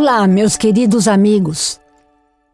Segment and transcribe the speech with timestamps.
[0.00, 1.80] Olá, meus queridos amigos.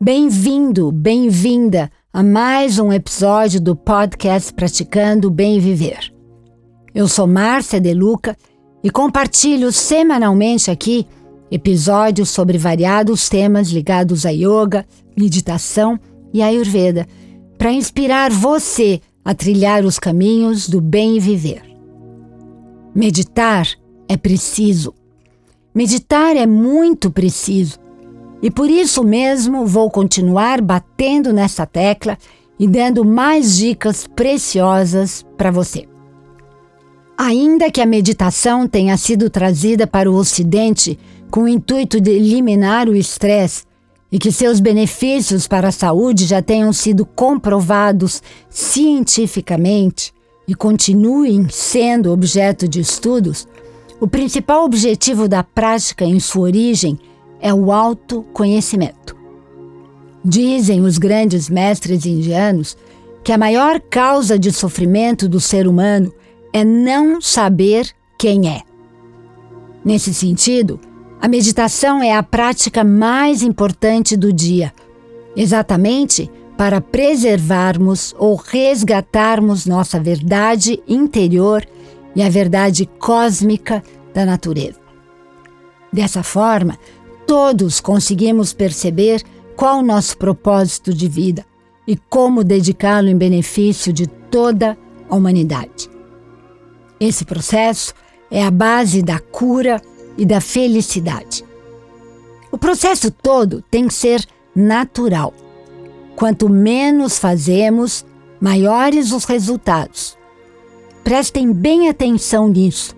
[0.01, 6.11] Bem-vindo, bem-vinda a mais um episódio do podcast Praticando Bem Viver.
[6.95, 8.35] Eu sou Márcia De Luca
[8.83, 11.07] e compartilho semanalmente aqui
[11.51, 16.01] episódios sobre variados temas ligados a yoga, meditação
[16.33, 17.07] e ayurveda,
[17.59, 21.61] para inspirar você a trilhar os caminhos do bem viver.
[22.95, 23.69] Meditar
[24.09, 24.95] é preciso.
[25.75, 27.81] Meditar é muito preciso.
[28.41, 32.17] E por isso mesmo vou continuar batendo nessa tecla
[32.59, 35.89] e dando mais dicas preciosas para você.
[37.17, 40.99] Ainda que a meditação tenha sido trazida para o Ocidente
[41.31, 43.65] com o intuito de eliminar o estresse
[44.13, 50.13] e que seus benefícios para a saúde já tenham sido comprovados cientificamente
[50.47, 53.49] e continuem sendo objeto de estudos,
[54.01, 56.99] o principal objetivo da prática em sua origem
[57.41, 59.17] é o autoconhecimento.
[60.25, 62.77] Dizem os grandes mestres indianos
[63.23, 66.13] que a maior causa de sofrimento do ser humano
[66.53, 68.63] é não saber quem é.
[69.85, 70.81] Nesse sentido,
[71.21, 74.73] a meditação é a prática mais importante do dia,
[75.37, 81.67] exatamente para preservarmos ou resgatarmos nossa verdade interior
[82.15, 83.83] e a verdade cósmica
[84.15, 84.79] da natureza.
[85.93, 86.79] Dessa forma,
[87.27, 89.23] todos conseguimos perceber
[89.57, 91.45] qual o nosso propósito de vida
[91.87, 94.77] e como dedicá-lo em benefício de toda
[95.09, 95.91] a humanidade.
[96.99, 97.93] Esse processo
[98.31, 99.81] é a base da cura
[100.17, 101.45] e da felicidade.
[102.51, 105.35] O processo todo tem que ser natural.
[106.17, 108.05] Quanto menos fazemos,
[108.41, 110.17] maiores os resultados.
[111.03, 112.95] Prestem bem atenção nisso.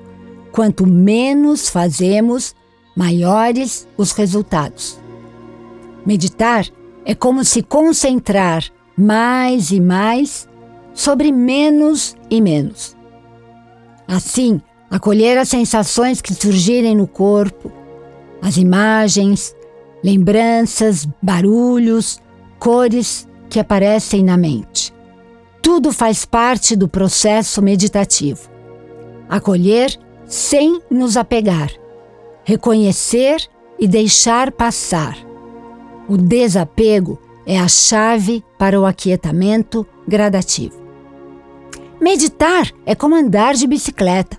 [0.56, 2.54] Quanto menos fazemos,
[2.96, 4.98] maiores os resultados.
[6.06, 6.64] Meditar
[7.04, 8.64] é como se concentrar
[8.96, 10.48] mais e mais
[10.94, 12.96] sobre menos e menos.
[14.08, 14.58] Assim,
[14.90, 17.70] acolher as sensações que surgirem no corpo,
[18.40, 19.54] as imagens,
[20.02, 22.18] lembranças, barulhos,
[22.58, 24.90] cores que aparecem na mente.
[25.60, 28.48] Tudo faz parte do processo meditativo.
[29.28, 31.70] Acolher sem nos apegar,
[32.44, 33.48] reconhecer
[33.78, 35.16] e deixar passar.
[36.08, 40.76] O desapego é a chave para o aquietamento gradativo.
[42.00, 44.38] Meditar é como andar de bicicleta.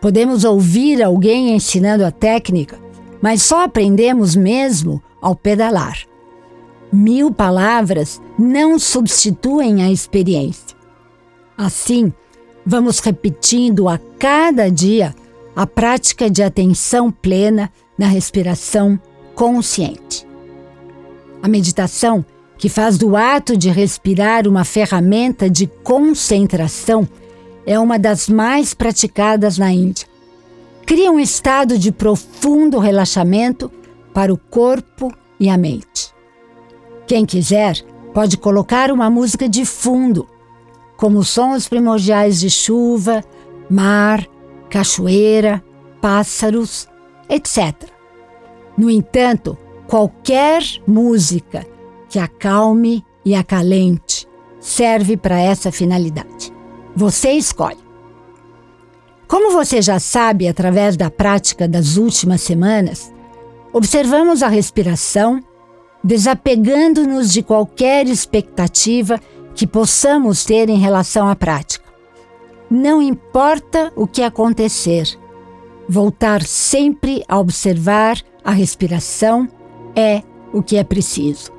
[0.00, 2.78] Podemos ouvir alguém ensinando a técnica,
[3.20, 5.98] mas só aprendemos mesmo ao pedalar.
[6.92, 10.76] Mil palavras não substituem a experiência.
[11.56, 12.12] Assim,
[12.64, 15.14] vamos repetindo a cada dia
[15.54, 18.98] a prática de atenção plena na respiração
[19.34, 20.26] consciente.
[21.42, 22.24] A meditação,
[22.56, 27.08] que faz do ato de respirar uma ferramenta de concentração,
[27.66, 30.06] é uma das mais praticadas na Índia.
[30.86, 33.70] Cria um estado de profundo relaxamento
[34.12, 36.12] para o corpo e a mente.
[37.06, 40.28] Quem quiser pode colocar uma música de fundo,
[41.02, 43.24] como sons primordiais de chuva,
[43.68, 44.24] mar,
[44.70, 45.60] cachoeira,
[46.00, 46.86] pássaros,
[47.28, 47.74] etc.
[48.78, 49.58] No entanto,
[49.88, 51.66] qualquer música
[52.08, 54.28] que acalme e acalente
[54.60, 56.52] serve para essa finalidade.
[56.94, 57.82] Você escolhe.
[59.26, 63.12] Como você já sabe através da prática das últimas semanas,
[63.72, 65.42] observamos a respiração
[66.04, 69.20] desapegando-nos de qualquer expectativa
[69.54, 71.84] que possamos ter em relação à prática.
[72.70, 75.06] Não importa o que acontecer,
[75.88, 79.48] voltar sempre a observar a respiração
[79.94, 81.52] é o que é preciso.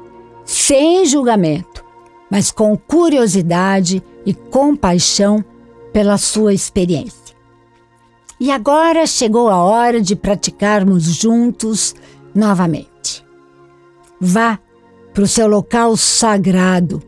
[0.45, 1.83] Sem julgamento,
[2.29, 5.43] mas com curiosidade e compaixão
[5.91, 7.35] pela sua experiência.
[8.39, 11.95] E agora chegou a hora de praticarmos juntos
[12.33, 13.23] novamente.
[14.19, 14.59] Vá
[15.13, 17.01] para o seu local sagrado.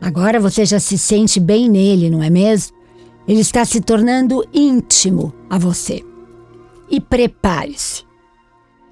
[0.00, 2.76] Agora você já se sente bem nele, não é mesmo?
[3.26, 6.04] Ele está se tornando íntimo a você.
[6.88, 8.04] E prepare-se.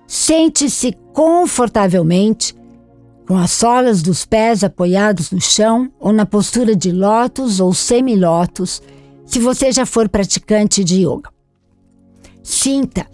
[0.06, 2.54] Sente-se confortavelmente,
[3.26, 8.82] com as solas dos pés apoiados no chão ou na postura de lótus ou semilótus,
[9.24, 11.30] se você já for praticante de yoga.
[12.42, 13.06] Sinta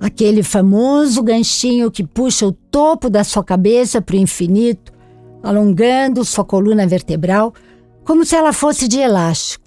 [0.00, 4.92] aquele famoso ganchinho que puxa o topo da sua cabeça para o infinito,
[5.42, 7.52] alongando sua coluna vertebral,
[8.04, 9.64] como se ela fosse de elástico.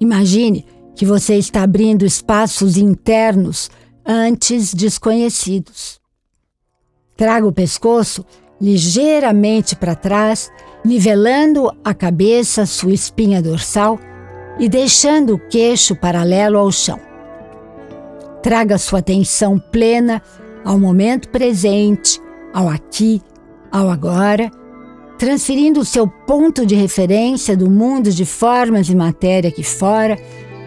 [0.00, 0.64] Imagine
[0.94, 3.70] que você está abrindo espaços internos
[4.04, 6.00] antes desconhecidos.
[7.16, 8.24] Traga o pescoço
[8.60, 10.50] ligeiramente para trás,
[10.84, 13.98] nivelando a cabeça, sua espinha dorsal
[14.58, 17.00] e deixando o queixo paralelo ao chão.
[18.42, 20.22] Traga sua atenção plena
[20.64, 22.20] ao momento presente,
[22.52, 23.22] ao aqui,
[23.70, 24.50] ao agora,
[25.18, 30.18] transferindo o seu ponto de referência do mundo de formas e matéria aqui fora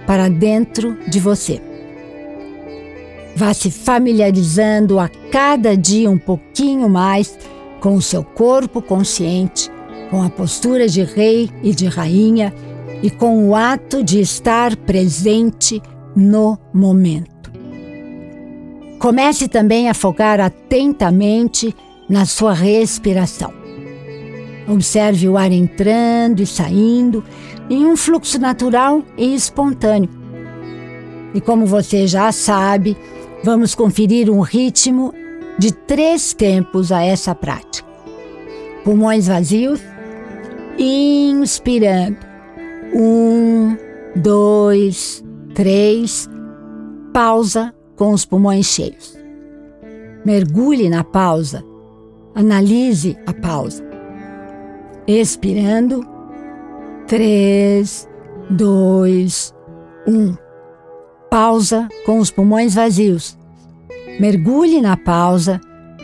[0.05, 1.61] para dentro de você.
[3.35, 7.37] Vá se familiarizando a cada dia um pouquinho mais
[7.79, 9.71] com o seu corpo consciente,
[10.11, 12.53] com a postura de rei e de rainha
[13.01, 15.81] e com o ato de estar presente
[16.15, 17.51] no momento.
[18.99, 21.75] Comece também a focar atentamente
[22.13, 23.51] na sua respiração.
[24.67, 27.23] Observe o ar entrando e saindo
[27.67, 30.11] em um fluxo natural e espontâneo.
[31.33, 32.95] E como você já sabe,
[33.43, 35.11] vamos conferir um ritmo
[35.57, 37.87] de três tempos a essa prática.
[38.83, 39.81] Pulmões vazios,
[40.77, 42.17] inspirando.
[42.93, 43.75] Um,
[44.15, 45.23] dois,
[45.55, 46.29] três.
[47.11, 49.17] Pausa com os pulmões cheios.
[50.23, 51.72] Mergulhe na pausa.
[52.35, 53.83] Analise a pausa.
[55.07, 56.05] Expirando.
[57.07, 58.09] 3,
[58.49, 59.55] 2,
[60.07, 60.35] 1.
[61.29, 63.37] Pausa com os pulmões vazios.
[64.19, 65.59] Mergulhe na pausa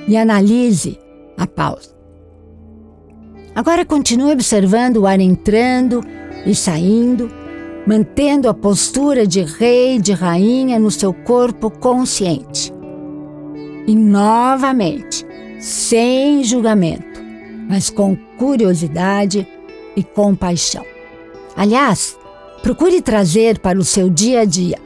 [0.08, 1.00] e analise
[1.38, 1.96] a pausa.
[3.56, 6.04] Agora continue observando o ar entrando
[6.46, 7.30] e saindo
[7.90, 12.72] mantendo a postura de rei, de rainha no seu corpo consciente.
[13.88, 15.19] E novamente,
[15.60, 17.22] sem julgamento,
[17.68, 19.48] mas com curiosidade
[19.96, 20.86] e compaixão.
[21.56, 22.18] Aliás,
[22.64, 24.78] procure trazer para o seu dia a dia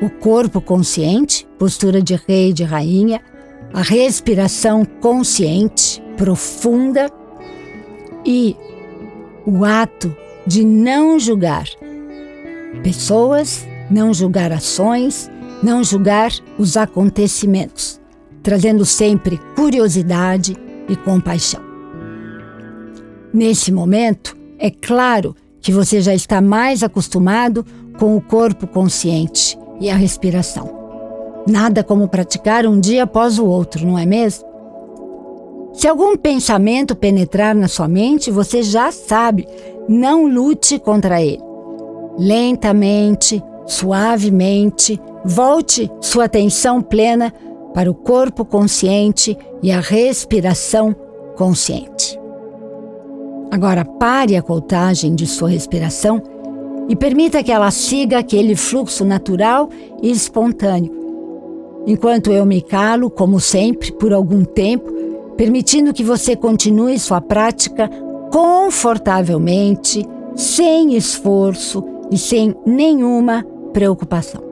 [0.00, 3.20] o corpo consciente, postura de rei, de rainha,
[3.72, 7.10] a respiração consciente, profunda
[8.24, 8.56] e
[9.46, 10.14] o ato
[10.46, 11.66] de não julgar
[12.82, 15.30] pessoas, não julgar ações,
[15.62, 18.00] não julgar os acontecimentos,
[18.46, 20.56] trazendo sempre curiosidade
[20.88, 21.60] e compaixão.
[23.34, 27.66] Nesse momento, é claro que você já está mais acostumado
[27.98, 30.70] com o corpo consciente e a respiração.
[31.44, 34.46] Nada como praticar um dia após o outro, não é mesmo?
[35.72, 39.44] Se algum pensamento penetrar na sua mente, você já sabe
[39.88, 41.42] não lute contra ele.
[42.16, 47.34] Lentamente, suavemente, volte sua atenção plena
[47.76, 50.96] para o corpo consciente e a respiração
[51.36, 52.18] consciente.
[53.50, 56.22] Agora pare a contagem de sua respiração
[56.88, 59.68] e permita que ela siga aquele fluxo natural
[60.02, 60.90] e espontâneo.
[61.86, 64.90] Enquanto eu me calo, como sempre, por algum tempo,
[65.36, 67.90] permitindo que você continue sua prática
[68.32, 70.02] confortavelmente,
[70.34, 73.44] sem esforço e sem nenhuma
[73.74, 74.45] preocupação.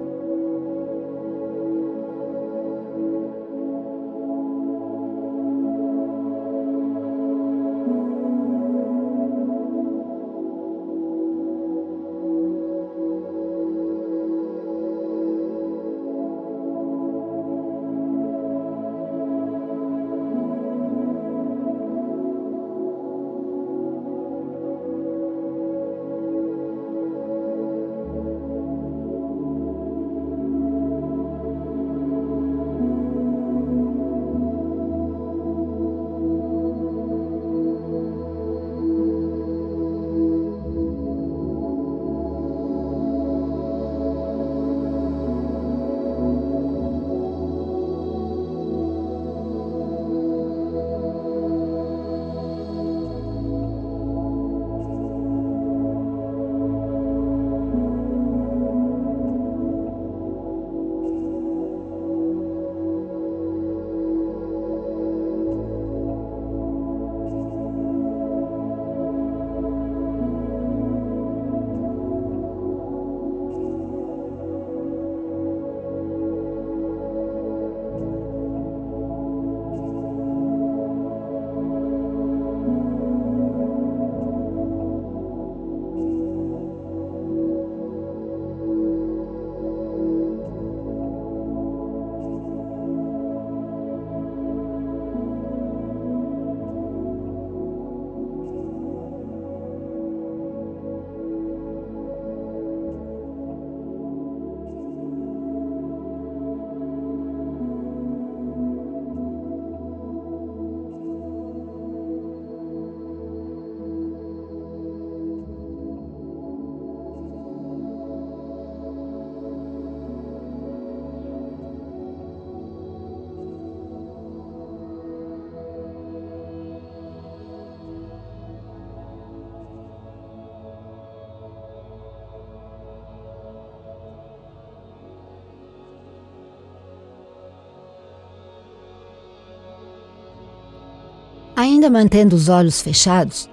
[141.65, 143.49] Ainda mantendo os olhos fechados,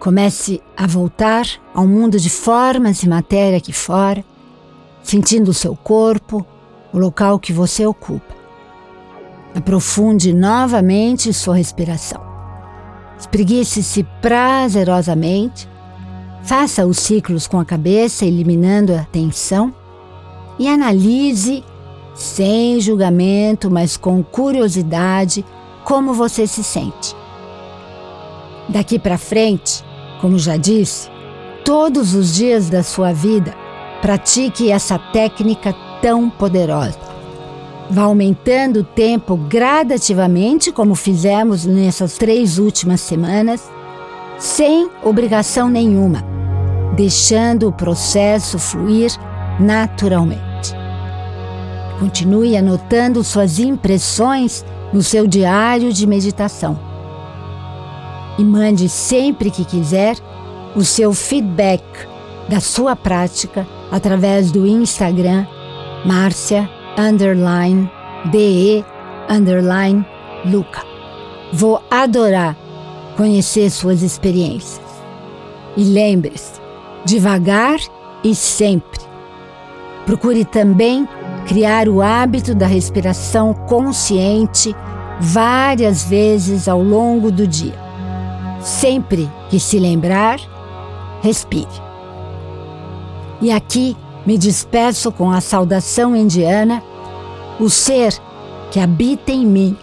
[0.00, 4.24] comece a voltar ao mundo de formas e matéria aqui fora,
[5.00, 6.44] sentindo o seu corpo,
[6.92, 8.34] o local que você ocupa.
[9.54, 12.20] Aprofunde novamente sua respiração.
[13.16, 15.68] Espreguice-se prazerosamente.
[16.42, 19.72] Faça os ciclos com a cabeça, eliminando a tensão.
[20.58, 21.62] E analise,
[22.12, 25.44] sem julgamento, mas com curiosidade,
[25.84, 27.19] como você se sente.
[28.70, 29.84] Daqui para frente,
[30.20, 31.10] como já disse,
[31.64, 33.52] todos os dias da sua vida,
[34.00, 36.98] pratique essa técnica tão poderosa.
[37.90, 43.68] Vá aumentando o tempo gradativamente, como fizemos nessas três últimas semanas,
[44.38, 46.24] sem obrigação nenhuma,
[46.94, 49.10] deixando o processo fluir
[49.58, 50.76] naturalmente.
[51.98, 56.89] Continue anotando suas impressões no seu diário de meditação.
[58.40, 60.16] E mande sempre que quiser
[60.74, 61.84] o seu feedback
[62.48, 65.46] da sua prática através do Instagram
[66.06, 66.66] Márcia
[66.96, 67.90] underline
[68.32, 68.82] DE
[69.28, 70.06] underline
[70.46, 70.82] Luca.
[71.52, 72.56] Vou adorar
[73.14, 74.86] conhecer suas experiências.
[75.76, 76.62] E lembre-se,
[77.04, 77.78] devagar
[78.24, 79.02] e sempre.
[80.06, 81.06] Procure também
[81.46, 84.74] criar o hábito da respiração consciente
[85.20, 87.89] várias vezes ao longo do dia.
[88.60, 90.38] Sempre que se lembrar,
[91.22, 91.68] respire.
[93.40, 96.82] E aqui me despeço com a saudação indiana
[97.58, 98.12] o ser
[98.70, 99.76] que habita em mim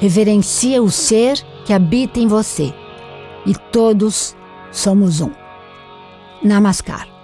[0.00, 2.72] reverencia o ser que habita em você.
[3.44, 4.36] E todos
[4.70, 5.30] somos um.
[6.42, 7.17] Namaskar.